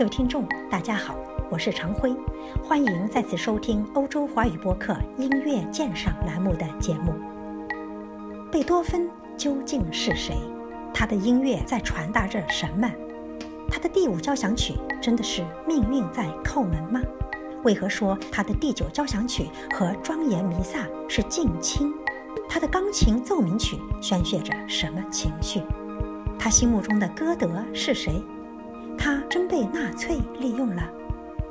[0.00, 1.14] 各位听众，大家好，
[1.50, 2.10] 我是常辉，
[2.64, 7.12] 欢迎再次收听欧洲华语播客音乐鉴赏栏目的节目。
[8.50, 10.38] 贝多芬究竟是谁？
[10.94, 12.90] 他的音乐在传达着什么？
[13.68, 14.72] 他的第五交响曲
[15.02, 17.02] 真的是命运在叩门吗？
[17.62, 21.92] 为何说他的第九交响曲和庄严弥撒是近亲？
[22.48, 25.60] 他的钢琴奏鸣曲宣泄着什么情绪？
[26.38, 28.14] 他心目中的歌德是谁？
[29.02, 30.82] 他真被纳粹利用了？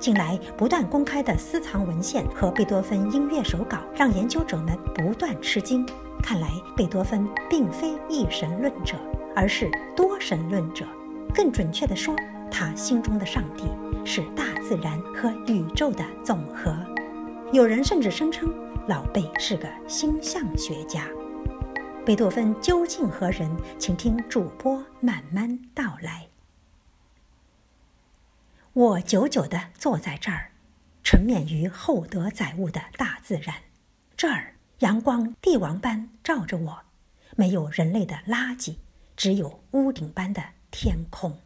[0.00, 5.86] 近来不断公开的私藏文献和贝多芬音乐手稿，让研究者们不断吃惊。
[6.20, 8.96] 看来贝多芬并非一神论者，
[9.36, 10.84] 而是多神论者。
[11.32, 12.16] 更准确地说，
[12.50, 13.64] 他心中的上帝
[14.04, 16.76] 是大自然和宇宙的总和。
[17.52, 18.52] 有人甚至声称
[18.88, 21.04] 老贝是个星象学家。
[22.04, 23.48] 贝多芬究竟何人？
[23.78, 26.26] 请听主播慢慢道来。
[28.76, 30.50] 我久久地坐在这儿，
[31.02, 33.54] 沉湎于厚德载物的大自然。
[34.18, 36.82] 这儿阳光帝王般照着我，
[37.36, 38.76] 没有人类的垃圾，
[39.16, 41.40] 只有屋顶般的天空，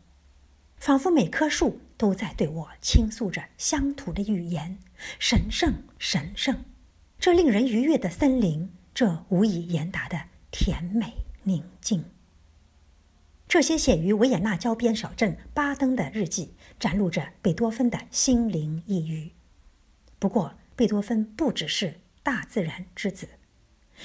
[0.79, 4.77] 仿佛每棵树都在对我倾诉着乡土的语言。
[5.21, 6.65] 神圣，神圣！
[7.21, 10.21] 这令人愉悦的森林，这无以言达的。
[10.51, 11.15] 甜美
[11.45, 12.05] 宁静。
[13.51, 19.33] 这些写于维也纳郊边小镇巴登的日记，展露着贝多芬的心灵抑郁。
[20.21, 23.29] 不过，贝多芬不只是大自然之子，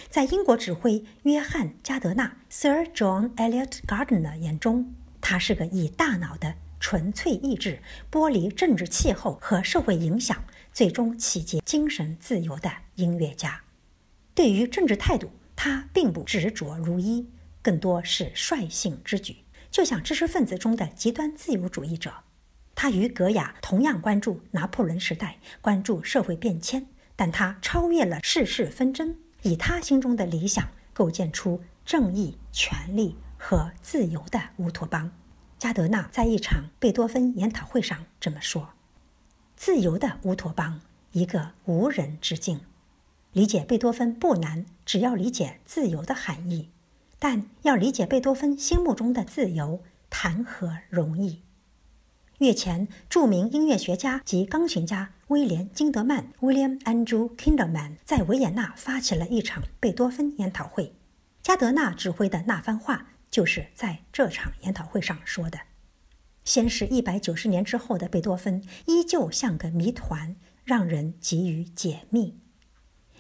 [0.10, 10.44] 在英国指挥约翰·加德纳 （Sir John Eliot Gardiner） 眼中，他是个以大脑的纯粹意志剥离政治气候和社会影响，
[10.74, 13.62] 最终企结精神自由的音乐家。
[14.34, 15.30] 对于政治态度。
[15.58, 17.26] 他并不执着如一，
[17.66, 19.38] 更多是率性之举，
[19.72, 22.14] 就像知识分子中的极端自由主义者。
[22.76, 35.12] 他与格雅同样关注拿破仑时代，关注社会变迁，但他超越了世事纷争，以他心中的理想构建出正义、权利和自由的乌托邦。
[35.58, 38.74] 加德纳在一场贝多芬研讨会上这么说
[39.58, 40.82] ：“自由的乌托邦，
[41.14, 42.62] 一个无人之境。”
[43.34, 46.70] 理解贝多芬不难，只要理解自由的含义。
[47.28, 49.82] 但要理解贝多芬心目中的自由，
[50.12, 51.42] 谈何容易？
[52.38, 60.94] 月前，著名音乐学家及钢琴家威廉·金德曼 （William Andrew Kinderman） 在维也纳发起了一场贝多芬研讨会。
[61.42, 65.62] 加德纳指挥的那番话，就是在这场研讨会上说的。
[66.44, 72.38] 先是一百九十年之后的贝多芬，依旧像个谜团，让人急于解密。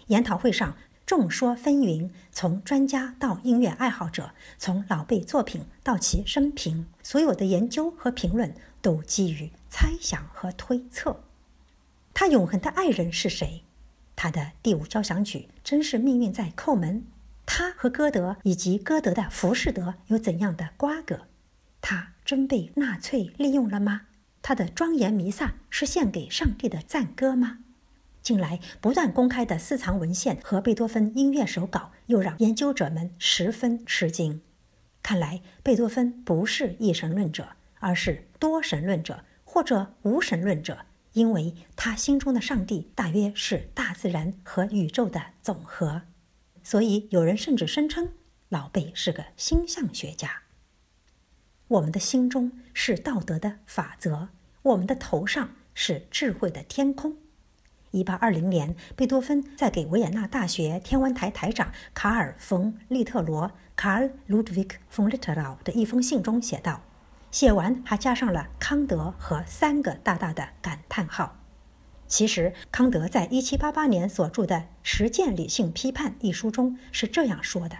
[0.09, 11.23] 研讨会上众说纷纭，从专家到音乐爱好者，从老辈作品到其生平，所有的研究和评论都基于猜想和推测。
[12.13, 13.63] 他永恒的爱人是谁？
[14.15, 17.05] 他的第五交响曲真是命运在叩门？
[17.45, 21.27] 他和歌德以及歌德的浮士德有怎样的瓜葛？
[21.81, 24.03] 他真被纳粹利用了吗？
[24.41, 27.59] 他的庄严弥撒是献给上帝的赞歌吗？
[28.25, 34.41] 近来不断公开的私藏文献和贝多芬音乐手稿，又让研究者们十分吃惊。
[35.03, 37.49] 看来，贝多芬不是一神论者，
[37.79, 46.01] 而是多神论者或者无神论者，因为他心中的上帝大约是大自然和宇宙的总和。
[46.63, 48.09] 所以，有人甚至声称
[48.49, 50.41] 老贝是个星象学家。
[51.67, 54.29] 我们的心中是道德的法则，
[54.63, 57.17] 我们的头上是智慧的天空。
[57.95, 66.81] 一八二零年，贝多芬在给维也纳大学天文台台长卡尔·冯·利特罗 （Karl Ludwig von Littrow） 的一封信中写道，
[67.31, 71.39] 写完还加上了康德和三个大大的感叹号。
[72.05, 77.77] 其实，康德在一七八八年所著的《实践理性批判》一书中是这样说的：“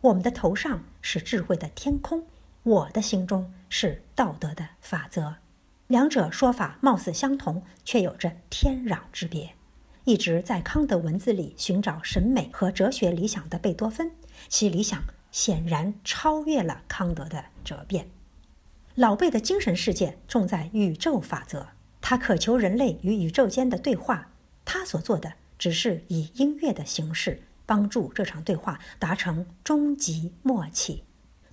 [0.00, 2.24] 我们的头上是智慧的天空，
[2.62, 5.36] 我的心中是道德的法则。”
[5.92, 9.50] 两者说法貌似相同，却有着天壤之别。
[10.04, 14.10] 一直在康德文字里寻找审美和哲学理想的贝多芬，
[14.48, 18.08] 其理想显然超越了康德的哲辩。
[18.94, 21.66] 老贝的精神世界重在宇宙法则，
[22.00, 24.30] 他渴求人类与宇宙间的对话。
[24.64, 31.04] 他所做的只是以音乐的形式帮助这场对话达成终极默契。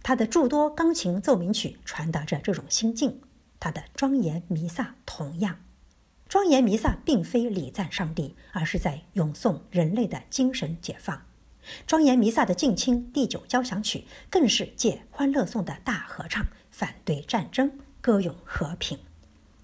[0.01, 3.19] 他的诸多钢琴奏鸣曲传达着这种心境。
[3.59, 5.59] 他的庄严弥撒同样，
[6.27, 11.23] 庄严弥撒并非礼赞上帝，而是在咏颂人类的精神解放。
[11.85, 18.97] 庄严弥撒的近亲第九交响曲更是借欢乐颂的大合唱，反对战争，歌咏和平。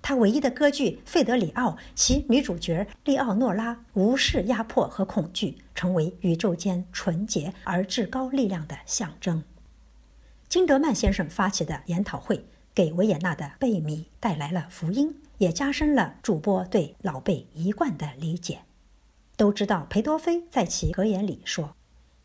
[0.01, 9.43] 他唯一的歌剧《费德里奥》，其女主角利奥诺拉无视压迫和恐惧，成为宇宙间纯洁而至高力量的象征。
[10.47, 12.45] 金德曼先生发起的研讨会，
[12.75, 18.59] 给维也纳的贝米带来了福音，也加深了主播对老贝一贯的理解。
[19.37, 21.73] 都知道，裴多菲在其格言里说：“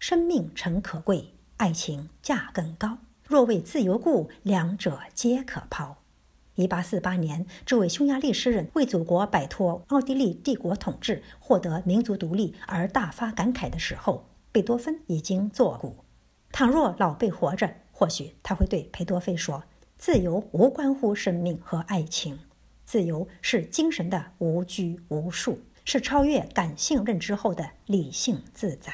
[0.01, 2.99] 生命诚可贵，爱情价更高。
[3.25, 5.99] 若为自由故，两者皆可抛。”
[6.57, 16.05] 一八四八年，这位匈牙利诗人为祖国摆脱奥地利帝国统治、获得民族独立而大发感慨的时候，贝多芬已经作古。
[16.51, 19.63] 倘若老贝活着，或许他会对裴多菲说
[20.01, 22.39] ：“自由无关乎生命和爱情，
[22.87, 28.93] 自由是精神的无拘无束。”是超越感性认知后的理性自在。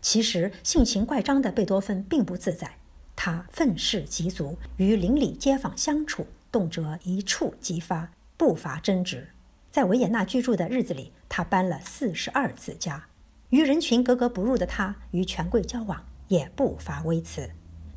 [0.00, 2.76] 其实性情怪张的贝多芬并不自在，
[3.14, 9.28] 他愤世嫉俗，与邻里街坊相处，动辄一触即发，不乏争执。
[9.70, 13.06] 在维也纳居住的日子里，他搬了四十二次家。
[13.50, 17.48] 与人群格格不入的他，与权贵交往也不乏微词。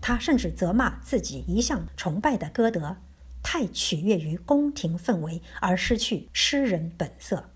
[0.07, 2.97] 他甚至责骂自己一向崇拜的歌德，
[3.41, 7.49] 太取悦于宫廷氛围，而失去诗人本色。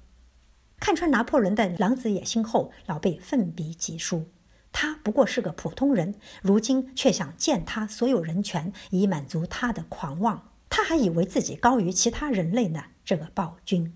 [0.80, 4.31] 看穿拿破仑的狼子野心后，老贝奋笔疾书。
[4.72, 10.50] 他不过是个普通人，如今却想践踏所有人权，以满足他的狂妄。
[10.72, 13.95] 他还以为自己高于其他人类呢，这个暴君。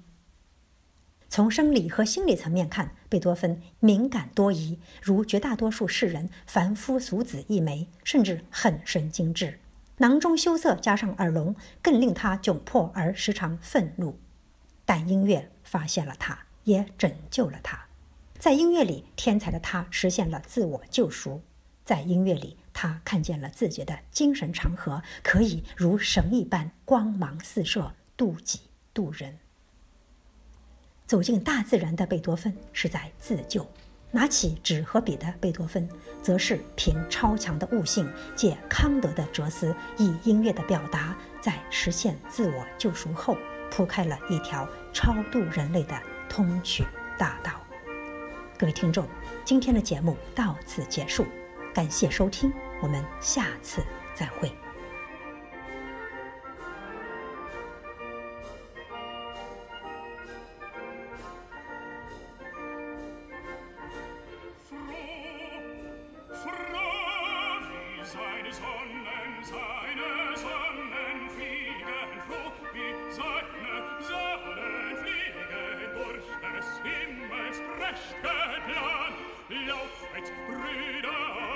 [1.35, 9.59] 从生理和心理层面看，贝多芬敏感多疑，如绝大多数世人，凡夫俗子一枚，甚至很神经质。
[9.97, 14.19] 囊中羞涩加上耳聋，更令他窘迫而时常愤怒。
[14.85, 16.37] 但音乐发现了他。
[16.65, 17.87] 也拯救了他，
[18.37, 21.41] 在音乐里，天才的他实现了自我救赎。
[21.83, 28.59] 在音乐里，他看见了自己的精神长河，可以如神一般光芒四射，渡己
[28.93, 29.39] 渡人。
[31.13, 33.63] 走进大自然的贝多芬是在自救，
[34.09, 35.87] 拿起纸和笔的贝多芬，
[36.23, 43.37] 则是凭超强的悟性，借康德的哲思，以音乐的表达，在实现自我救赎后，
[43.69, 45.95] 铺开了一条超度人类的。
[46.27, 46.83] 通衢
[47.15, 47.61] 大道，
[48.57, 49.07] 各位听众，
[49.45, 51.27] 今天的节目到此结束，
[51.75, 52.51] 感谢收听，
[52.81, 53.83] 我们下次
[54.15, 54.51] 再会。
[77.93, 78.15] rechte
[78.65, 79.13] Plan.
[79.67, 81.52] Laufet, Brüder,